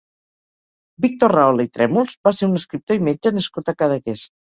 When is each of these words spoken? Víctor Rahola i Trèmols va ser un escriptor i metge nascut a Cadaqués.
Víctor 1.03 1.31
Rahola 1.35 1.65
i 1.67 1.69
Trèmols 1.77 2.15
va 2.29 2.33
ser 2.37 2.49
un 2.53 2.61
escriptor 2.61 2.99
i 3.01 3.05
metge 3.09 3.33
nascut 3.37 3.71
a 3.75 3.77
Cadaqués. 3.83 4.25